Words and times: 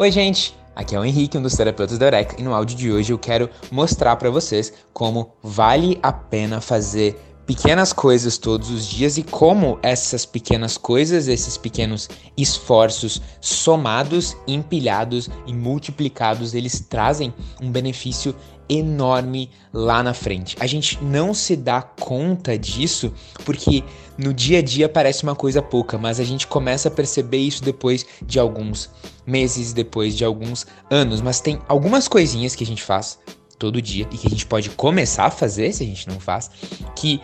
Oi, 0.00 0.10
gente! 0.10 0.56
Aqui 0.74 0.96
é 0.96 0.98
o 0.98 1.04
Henrique, 1.04 1.36
um 1.36 1.42
dos 1.42 1.54
terapeutas 1.54 1.98
da 1.98 2.06
Eureka, 2.06 2.36
e 2.38 2.42
no 2.42 2.54
áudio 2.54 2.74
de 2.74 2.90
hoje 2.90 3.12
eu 3.12 3.18
quero 3.18 3.50
mostrar 3.70 4.16
para 4.16 4.30
vocês 4.30 4.72
como 4.94 5.34
vale 5.42 6.00
a 6.02 6.10
pena 6.10 6.58
fazer 6.58 7.20
pequenas 7.50 7.92
coisas 7.92 8.38
todos 8.38 8.70
os 8.70 8.86
dias 8.86 9.18
e 9.18 9.24
como 9.24 9.76
essas 9.82 10.24
pequenas 10.24 10.78
coisas, 10.78 11.26
esses 11.26 11.56
pequenos 11.56 12.08
esforços 12.36 13.20
somados, 13.40 14.36
empilhados 14.46 15.28
e 15.48 15.52
multiplicados, 15.52 16.54
eles 16.54 16.78
trazem 16.78 17.34
um 17.60 17.68
benefício 17.68 18.36
enorme 18.68 19.50
lá 19.72 20.00
na 20.00 20.14
frente. 20.14 20.56
A 20.60 20.66
gente 20.68 21.02
não 21.02 21.34
se 21.34 21.56
dá 21.56 21.82
conta 21.82 22.56
disso 22.56 23.12
porque 23.44 23.82
no 24.16 24.32
dia 24.32 24.60
a 24.60 24.62
dia 24.62 24.88
parece 24.88 25.24
uma 25.24 25.34
coisa 25.34 25.60
pouca, 25.60 25.98
mas 25.98 26.20
a 26.20 26.24
gente 26.24 26.46
começa 26.46 26.86
a 26.86 26.92
perceber 26.92 27.38
isso 27.38 27.64
depois 27.64 28.06
de 28.22 28.38
alguns 28.38 28.88
meses, 29.26 29.72
depois 29.72 30.16
de 30.16 30.24
alguns 30.24 30.68
anos. 30.88 31.20
Mas 31.20 31.40
tem 31.40 31.58
algumas 31.66 32.06
coisinhas 32.06 32.54
que 32.54 32.62
a 32.62 32.66
gente 32.66 32.84
faz 32.84 33.18
todo 33.60 33.80
dia 33.80 34.08
e 34.10 34.16
que 34.16 34.26
a 34.26 34.30
gente 34.30 34.46
pode 34.46 34.70
começar 34.70 35.26
a 35.26 35.30
fazer 35.30 35.72
se 35.72 35.84
a 35.84 35.86
gente 35.86 36.08
não 36.08 36.18
faz, 36.18 36.50
que 36.96 37.20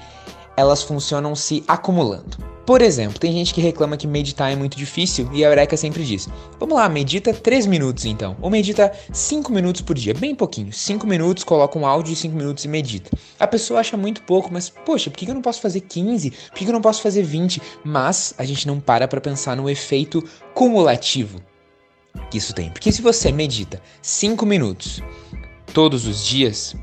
elas 0.57 0.83
funcionam 0.83 1.35
se 1.35 1.65
acumulando. 1.67 2.37
Por 2.67 2.83
exemplo, 2.83 3.19
tem 3.19 3.33
gente 3.33 3.55
que 3.55 3.61
reclama 3.61 3.97
que 3.97 4.09
meditar 4.09 4.51
é 4.51 4.57
muito 4.57 4.77
difícil 4.77 5.31
e 5.33 5.45
a 5.45 5.49
Eureka 5.49 5.77
sempre 5.77 6.05
diz: 6.05 6.29
Vamos 6.59 6.75
lá, 6.75 6.89
medita 6.89 7.33
3 7.33 7.65
minutos 7.65 8.05
então, 8.05 8.37
ou 8.41 8.51
medita 8.51 8.93
5 9.12 9.53
minutos 9.53 9.83
por 9.83 9.95
dia, 9.95 10.12
bem 10.12 10.35
pouquinho. 10.35 10.73
5 10.73 11.07
minutos, 11.07 11.45
coloca 11.45 11.79
um 11.79 11.87
áudio 11.87 12.12
de 12.12 12.21
5 12.21 12.35
minutos 12.35 12.65
e 12.65 12.69
medita. 12.69 13.17
A 13.39 13.47
pessoa 13.47 13.79
acha 13.79 13.97
muito 13.97 14.23
pouco, 14.23 14.53
mas 14.53 14.69
poxa, 14.69 15.11
por 15.11 15.17
que 15.17 15.31
eu 15.31 15.34
não 15.34 15.43
posso 15.43 15.61
fazer 15.61 15.83
15? 15.83 16.31
Por 16.31 16.59
que 16.59 16.65
eu 16.65 16.73
não 16.73 16.81
posso 16.81 17.03
fazer 17.03 17.23
20? 17.23 17.62
Mas 17.84 18.34
a 18.37 18.45
gente 18.45 18.67
não 18.67 18.81
para 18.81 19.07
para 19.07 19.21
pensar 19.21 19.57
no 19.57 19.71
efeito 19.71 20.25
cumulativo 20.53 21.41
que 22.31 22.39
isso 22.39 22.53
tem. 22.53 22.71
Porque 22.71 22.91
se 22.91 23.01
você 23.01 23.31
medita 23.31 23.81
5 24.03 24.45
minutos 24.45 25.01
todos 25.77 26.07
os 26.07 26.25
dias, 26.25 26.75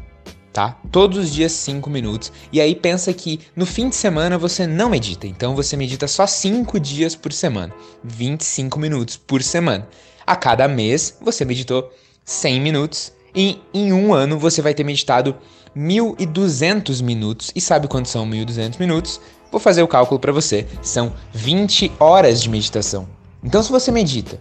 tá? 0.54 0.78
Todos 0.92 1.18
os 1.18 1.34
dias 1.34 1.52
5 1.54 1.90
minutos. 1.90 2.32
E 2.52 2.62
aí 2.62 2.76
pensa 2.76 3.12
que 3.12 3.40
no 3.56 3.66
fim 3.66 3.90
de 3.90 3.96
semana 3.96 4.38
você 4.38 4.68
não 4.68 4.92
medita. 4.92 5.26
Então 5.26 5.56
você 5.56 5.76
medita 5.76 6.08
só 6.08 6.28
5 6.28 6.80
dias 6.80 7.16
por 7.16 7.34
semana, 7.34 7.74
25 8.04 8.78
minutos 8.78 9.18
por 9.18 9.42
semana. 9.42 9.88
A 10.28 10.36
cada 10.36 10.68
mês 10.68 11.18
você 11.20 11.44
meditou 11.44 11.92
100 12.24 12.62
minutos 12.62 13.12
e 13.36 13.60
em 13.74 13.92
um 13.92 14.14
ano 14.14 14.38
você 14.38 14.62
vai 14.62 14.76
ter 14.76 14.84
meditado 14.84 15.36
1.200 15.76 17.02
minutos. 17.02 17.52
E 17.56 17.60
sabe 17.60 17.88
quantos 17.88 18.12
são 18.12 18.30
1.200 18.30 18.80
minutos? 18.80 19.20
Vou 19.52 19.60
fazer 19.60 19.82
o 19.82 19.88
cálculo 19.88 20.20
para 20.20 20.32
você. 20.32 20.68
São 20.84 21.14
20 21.34 21.94
horas 22.00 22.44
de 22.44 22.48
meditação. 22.48 23.08
Então 23.44 23.64
se 23.64 23.72
você 23.72 23.92
medita 23.92 24.40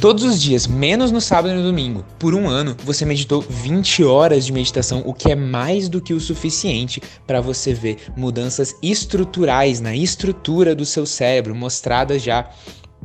Todos 0.00 0.24
os 0.24 0.40
dias, 0.42 0.66
menos 0.66 1.12
no 1.12 1.20
sábado 1.20 1.54
e 1.54 1.56
no 1.56 1.62
domingo, 1.62 2.04
por 2.18 2.34
um 2.34 2.48
ano, 2.48 2.76
você 2.84 3.04
meditou 3.04 3.40
20 3.40 4.02
horas 4.02 4.44
de 4.44 4.52
meditação, 4.52 5.02
o 5.06 5.14
que 5.14 5.30
é 5.30 5.36
mais 5.36 5.88
do 5.88 6.00
que 6.00 6.12
o 6.12 6.20
suficiente 6.20 7.00
para 7.26 7.40
você 7.40 7.72
ver 7.72 7.98
mudanças 8.16 8.74
estruturais 8.82 9.80
na 9.80 9.94
estrutura 9.94 10.74
do 10.74 10.84
seu 10.84 11.06
cérebro, 11.06 11.54
mostradas 11.54 12.22
já 12.22 12.50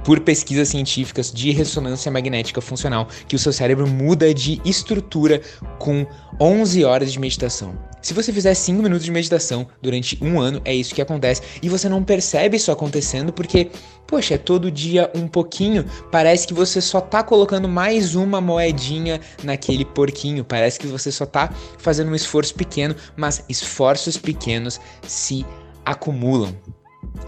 por 0.03 0.21
pesquisas 0.21 0.69
científicas 0.69 1.31
de 1.31 1.51
ressonância 1.51 2.11
magnética 2.11 2.61
funcional, 2.61 3.07
que 3.27 3.35
o 3.35 3.39
seu 3.39 3.53
cérebro 3.53 3.87
muda 3.87 4.33
de 4.33 4.61
estrutura 4.65 5.41
com 5.79 6.05
11 6.39 6.83
horas 6.83 7.11
de 7.11 7.19
meditação. 7.19 7.86
Se 8.01 8.13
você 8.13 8.31
fizer 8.31 8.53
5 8.53 8.81
minutos 8.81 9.03
de 9.03 9.11
meditação 9.11 9.67
durante 9.81 10.17
um 10.21 10.39
ano, 10.39 10.61
é 10.63 10.73
isso 10.73 10.93
que 10.93 11.01
acontece. 11.01 11.41
E 11.61 11.67
você 11.67 11.89
não 11.89 12.03
percebe 12.03 12.55
isso 12.55 12.71
acontecendo 12.71 13.33
porque, 13.33 13.69
poxa, 14.05 14.35
é 14.35 14.37
todo 14.37 14.71
dia 14.71 15.11
um 15.15 15.27
pouquinho. 15.27 15.83
Parece 16.11 16.47
que 16.47 16.53
você 16.53 16.79
só 16.79 17.01
tá 17.01 17.23
colocando 17.23 17.67
mais 17.67 18.15
uma 18.15 18.39
moedinha 18.39 19.19
naquele 19.43 19.83
porquinho. 19.83 20.45
Parece 20.45 20.79
que 20.79 20.87
você 20.87 21.11
só 21.11 21.25
tá 21.25 21.53
fazendo 21.77 22.11
um 22.11 22.15
esforço 22.15 22.53
pequeno, 22.55 22.95
mas 23.15 23.43
esforços 23.49 24.17
pequenos 24.17 24.79
se 25.05 25.45
acumulam. 25.83 26.55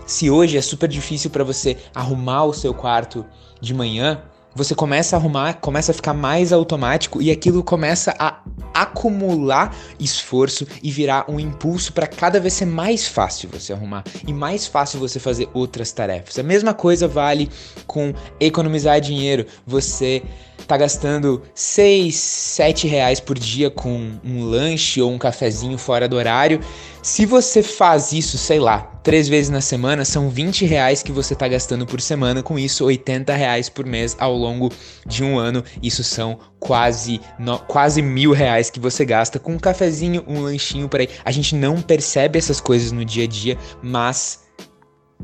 Se 0.06 0.30
hoje 0.30 0.58
é 0.58 0.62
super 0.62 0.88
difícil 0.88 1.30
para 1.30 1.44
você 1.44 1.78
arrumar 1.94 2.46
o 2.46 2.54
seu 2.54 2.74
quarto 2.74 3.26
de 3.60 3.74
manhã, 3.74 4.22
você 4.56 4.74
começa 4.76 5.16
a 5.16 5.20
arrumar, 5.20 5.54
começa 5.56 5.92
a 5.92 5.96
ficar 5.96 6.14
mais 6.14 6.52
automático 6.52 7.22
e 7.22 7.32
aquilo 7.32 7.64
começa 7.64 8.14
a 8.20 8.42
acumular 8.82 9.76
esforço 10.00 10.68
e 10.82 10.92
virar 10.92 11.26
um 11.30 11.40
impulso 11.40 11.94
para 11.94 12.08
cada 12.08 12.40
vez 12.40 12.54
ser 12.54 12.66
mais 12.66 13.08
fácil 13.08 13.50
você 13.50 13.74
arrumar 13.74 14.04
e 14.28 14.34
mais 14.34 14.66
fácil 14.68 15.00
você 15.00 15.20
fazer 15.20 15.50
outras 15.54 15.92
tarefas. 15.92 16.38
A 16.40 16.44
mesma 16.44 16.74
coisa 16.74 17.08
vale 17.08 17.50
com 17.86 18.14
economizar 18.40 19.00
dinheiro. 19.02 19.46
Você 19.66 20.24
tá 20.68 20.78
gastando 20.78 21.42
6, 21.56 22.16
7 22.16 22.88
reais 22.88 23.20
por 23.20 23.40
dia 23.40 23.72
com 23.72 24.12
um 24.24 24.44
lanche 24.44 25.02
ou 25.02 25.12
um 25.12 25.18
cafezinho 25.18 25.78
fora 25.78 26.08
do 26.08 26.16
horário. 26.16 26.60
Se 27.02 27.26
você 27.26 27.64
faz 27.64 28.12
isso, 28.12 28.38
sei 28.38 28.60
lá, 28.60 28.82
três 29.02 29.28
vezes 29.28 29.50
na 29.50 29.62
semana, 29.62 30.04
são 30.04 30.30
20 30.30 30.66
reais 30.66 31.02
que 31.02 31.12
você 31.12 31.34
tá 31.34 31.48
gastando 31.48 31.86
por 31.86 32.02
semana. 32.02 32.44
Com 32.44 32.60
isso, 32.60 32.86
80 32.86 33.34
reais 33.34 33.70
por 33.70 33.86
mês 33.86 34.16
ao 34.20 34.36
longo 34.36 34.70
de 35.08 35.24
um 35.24 35.40
ano. 35.40 35.64
Isso 35.82 36.04
são 36.04 36.38
quase, 36.60 37.22
no, 37.40 37.58
quase 37.58 38.02
mil 38.02 38.32
reais 38.32 38.69
que 38.70 38.80
você 38.80 39.06
gasta 39.06 39.40
com 39.40 39.54
um 39.54 39.60
cafezinho, 39.60 40.24
um 40.28 40.42
lanchinho 40.42 40.88
por 40.88 41.00
aí. 41.00 41.10
A 41.24 41.32
gente 41.32 41.56
não 41.56 41.82
percebe 41.82 42.38
essas 42.38 42.62
coisas 42.62 42.92
no 42.92 43.04
dia 43.04 43.24
a 43.24 43.28
dia, 43.28 43.58
mas 43.82 44.48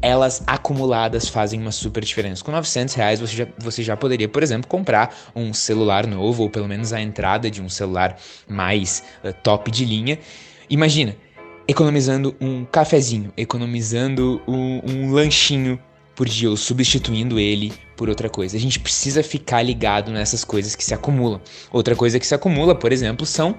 elas 0.01 0.43
acumuladas 0.45 1.27
fazem 1.27 1.59
uma 1.59 1.71
super 1.71 2.03
diferença. 2.03 2.43
Com 2.43 2.51
900 2.51 2.93
reais 2.95 3.19
você 3.19 3.35
já, 3.35 3.47
você 3.57 3.83
já 3.83 3.95
poderia, 3.95 4.27
por 4.27 4.43
exemplo, 4.43 4.67
comprar 4.67 5.15
um 5.35 5.53
celular 5.53 6.05
novo 6.05 6.43
ou 6.43 6.49
pelo 6.49 6.67
menos 6.67 6.91
a 6.91 7.01
entrada 7.01 7.49
de 7.49 7.61
um 7.61 7.69
celular 7.69 8.17
mais 8.47 9.03
uh, 9.23 9.33
top 9.41 9.71
de 9.71 9.85
linha. 9.85 10.19
Imagina, 10.69 11.15
economizando 11.67 12.35
um 12.41 12.65
cafezinho, 12.65 13.31
economizando 13.37 14.41
um, 14.47 14.81
um 14.85 15.13
lanchinho 15.13 15.79
por 16.15 16.27
dia 16.27 16.49
ou 16.49 16.57
substituindo 16.57 17.39
ele 17.39 17.73
por 17.95 18.09
outra 18.09 18.29
coisa. 18.29 18.55
A 18.55 18.59
gente 18.59 18.79
precisa 18.79 19.21
ficar 19.21 19.61
ligado 19.61 20.11
nessas 20.11 20.43
coisas 20.43 20.75
que 20.75 20.83
se 20.83 20.93
acumulam. 20.93 21.41
Outra 21.71 21.95
coisa 21.95 22.19
que 22.19 22.27
se 22.27 22.33
acumula, 22.33 22.73
por 22.73 22.91
exemplo, 22.91 23.25
são 23.25 23.55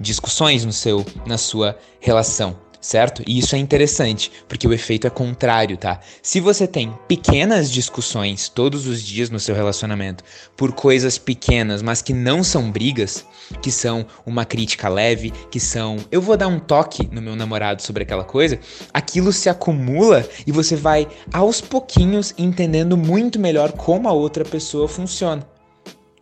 discussões 0.00 0.64
no 0.64 0.72
seu 0.72 1.04
na 1.26 1.38
sua 1.38 1.78
relação 2.00 2.63
certo? 2.84 3.22
E 3.26 3.38
isso 3.38 3.56
é 3.56 3.58
interessante, 3.58 4.30
porque 4.46 4.68
o 4.68 4.72
efeito 4.72 5.06
é 5.06 5.10
contrário, 5.10 5.76
tá? 5.76 6.00
Se 6.22 6.38
você 6.38 6.66
tem 6.66 6.92
pequenas 7.08 7.70
discussões 7.70 8.48
todos 8.50 8.86
os 8.86 9.02
dias 9.02 9.30
no 9.30 9.40
seu 9.40 9.54
relacionamento 9.54 10.22
por 10.54 10.72
coisas 10.72 11.16
pequenas, 11.16 11.80
mas 11.80 12.02
que 12.02 12.12
não 12.12 12.44
são 12.44 12.70
brigas, 12.70 13.24
que 13.62 13.70
são 13.70 14.04
uma 14.26 14.44
crítica 14.44 14.88
leve, 14.88 15.32
que 15.50 15.58
são 15.58 15.96
eu 16.12 16.20
vou 16.20 16.36
dar 16.36 16.48
um 16.48 16.60
toque 16.60 17.08
no 17.10 17.22
meu 17.22 17.34
namorado 17.34 17.80
sobre 17.80 18.02
aquela 18.02 18.24
coisa, 18.24 18.60
aquilo 18.92 19.32
se 19.32 19.48
acumula 19.48 20.28
e 20.46 20.52
você 20.52 20.76
vai 20.76 21.08
aos 21.32 21.62
pouquinhos 21.62 22.34
entendendo 22.36 22.98
muito 22.98 23.38
melhor 23.38 23.72
como 23.72 24.08
a 24.08 24.12
outra 24.12 24.44
pessoa 24.44 24.86
funciona. 24.86 25.53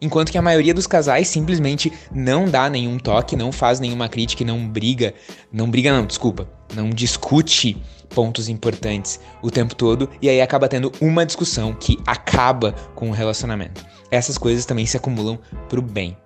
Enquanto 0.03 0.33
que 0.33 0.37
a 0.37 0.43
maioria 0.43 0.75
dos 0.75 0.89
casais 0.89 1.29
simplesmente 1.29 1.93
não 2.13 2.51
dá 2.51 2.69
nenhum 2.69 2.99
toque, 2.99 3.37
não 3.37 3.53
faz 3.53 3.79
nenhuma 3.79 4.09
crítica, 4.09 4.45
não 4.45 4.69
briga, 4.69 5.15
não 5.53 5.71
briga 5.71 5.93
não, 5.93 6.05
desculpa, 6.05 6.49
não 6.75 6.91
discute 6.91 7.81
pontos 8.13 8.49
importantes 8.49 9.21
o 9.41 9.49
tempo 9.49 9.77
todo 9.77 10.11
e 10.21 10.29
aí 10.29 10.41
acaba 10.41 10.69
tendo 10.69 10.91
uma 11.01 11.25
discussão 11.25 11.73
que 11.73 12.01
acaba 12.05 12.73
com 12.97 13.11
o 13.11 13.13
relacionamento. 13.13 13.87
Essas 14.11 14.37
coisas 14.37 14.67
também 14.67 14.87
se 14.87 14.97
acumulam 14.97 15.39
pro 15.69 15.81
bem. 15.81 16.17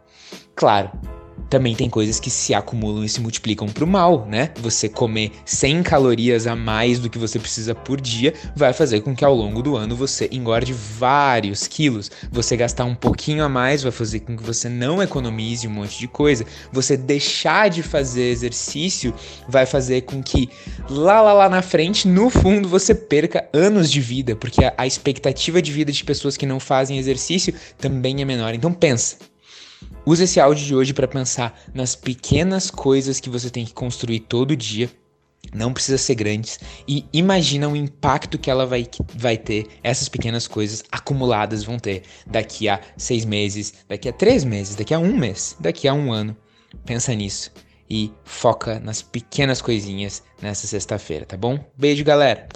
Claro, 0.55 0.91
também 1.49 1.75
tem 1.75 1.89
coisas 1.89 2.19
que 2.19 2.31
se 2.31 2.55
acumulam 2.55 3.05
e 3.05 3.09
se 3.09 3.21
multiplicam 3.21 3.69
pro 3.69 3.87
mal, 3.87 4.27
né? 4.27 4.51
Você 4.61 4.89
comer 4.89 5.33
100 5.45 5.83
calorias 5.83 6.47
a 6.47 6.57
mais 6.57 6.99
do 6.99 7.09
que 7.09 7.19
você 7.19 7.39
precisa 7.39 7.75
por 7.75 8.01
dia 8.01 8.35
vai 8.55 8.73
fazer 8.73 9.01
com 9.01 9.15
que 9.15 9.25
ao 9.25 9.35
longo 9.35 9.63
do 9.63 9.77
ano 9.77 9.95
você 9.95 10.29
engorde 10.33 10.73
vários 10.73 11.67
quilos. 11.67 12.11
Você 12.31 12.57
gastar 12.57 12.85
um 12.85 12.95
pouquinho 12.95 13.45
a 13.45 13.49
mais 13.49 13.83
vai 13.83 13.93
fazer 13.93 14.21
com 14.21 14.37
que 14.37 14.43
você 14.43 14.69
não 14.69 15.03
economize 15.03 15.67
um 15.67 15.71
monte 15.71 15.99
de 15.99 16.09
coisa. 16.09 16.45
Você 16.73 16.97
deixar 16.97 17.71
de 17.71 17.83
fazer 17.83 18.31
exercício 18.31 19.15
vai 19.49 19.67
fazer 19.67 20.03
com 20.03 20.23
que 20.23 20.49
lá 20.89 21.21
lá 21.21 21.33
lá 21.33 21.49
na 21.49 21.63
frente, 21.63 22.09
no 22.09 22.31
fundo, 22.31 22.69
você 22.69 22.95
perca 22.95 23.49
anos 23.53 23.91
de 23.91 24.01
vida, 24.01 24.35
porque 24.35 24.65
a, 24.65 24.75
a 24.77 24.87
expectativa 24.87 25.63
de 25.63 25.73
vida 25.73 25.93
de 25.93 26.05
pessoas 26.05 26.37
que 26.37 26.47
não 26.47 26.61
fazem 26.61 26.99
exercício 26.99 27.55
também 27.79 28.21
é 28.21 28.25
menor. 28.25 28.55
Então 28.55 28.73
pensa, 28.73 29.17
Use 30.05 30.23
esse 30.23 30.39
áudio 30.41 30.65
de 30.65 30.75
hoje 30.75 30.95
para 30.95 31.09
pensar 31.09 31.59
nas 31.75 31.97
pequenas 31.97 32.71
coisas 32.71 33.21
que 33.21 33.29
você 33.29 33.51
tem 33.51 33.65
que 33.65 33.75
construir 33.75 34.21
todo 34.21 34.57
dia. 34.57 34.91
Não 35.55 35.73
precisa 35.73 35.99
ser 35.99 36.15
grandes 36.17 36.59
e 36.89 37.05
imagina 37.13 37.69
o 37.69 37.77
impacto 37.77 38.39
que 38.39 38.51
ela 38.51 38.67
vai, 38.67 38.87
vai 39.15 39.37
ter, 39.37 39.67
essas 39.83 40.09
pequenas 40.09 40.49
coisas 40.49 40.83
acumuladas 40.91 41.63
vão 41.63 41.79
ter 41.79 42.03
daqui 42.27 42.69
a 42.69 42.81
seis 42.97 43.25
meses, 43.25 43.73
daqui 43.89 44.09
a 44.09 44.13
três 44.13 44.45
meses, 44.45 44.75
daqui 44.75 44.93
a 44.93 44.99
um 44.99 45.17
mês, 45.17 45.57
daqui 45.61 45.87
a 45.87 45.95
um 45.95 46.13
ano. 46.13 46.37
Pensa 46.85 47.15
nisso 47.15 47.53
e 47.89 48.13
foca 48.25 48.81
nas 48.81 49.03
pequenas 49.03 49.63
coisinhas 49.63 50.23
nessa 50.43 50.67
sexta-feira, 50.67 51.25
tá 51.25 51.37
bom? 51.37 51.65
Beijo, 51.77 52.05
galera! 52.05 52.49